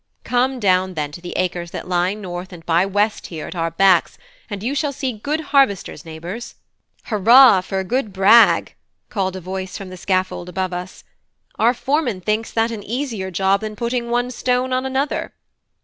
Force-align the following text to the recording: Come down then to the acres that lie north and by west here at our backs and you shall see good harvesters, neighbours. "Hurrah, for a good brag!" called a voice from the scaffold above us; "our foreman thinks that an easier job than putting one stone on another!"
Come 0.23 0.59
down 0.59 0.95
then 0.95 1.11
to 1.11 1.21
the 1.21 1.37
acres 1.37 1.69
that 1.69 1.87
lie 1.87 2.15
north 2.15 2.51
and 2.51 2.65
by 2.65 2.87
west 2.87 3.27
here 3.27 3.45
at 3.45 3.53
our 3.55 3.69
backs 3.69 4.17
and 4.49 4.63
you 4.63 4.73
shall 4.73 4.91
see 4.91 5.13
good 5.13 5.41
harvesters, 5.53 6.05
neighbours. 6.05 6.55
"Hurrah, 7.03 7.61
for 7.61 7.77
a 7.77 7.83
good 7.83 8.11
brag!" 8.11 8.73
called 9.09 9.35
a 9.35 9.39
voice 9.41 9.77
from 9.77 9.89
the 9.91 9.97
scaffold 9.97 10.49
above 10.49 10.73
us; 10.73 11.03
"our 11.59 11.75
foreman 11.75 12.19
thinks 12.19 12.49
that 12.51 12.71
an 12.71 12.81
easier 12.81 13.29
job 13.29 13.61
than 13.61 13.75
putting 13.75 14.09
one 14.09 14.31
stone 14.31 14.73
on 14.73 14.87
another!" 14.87 15.33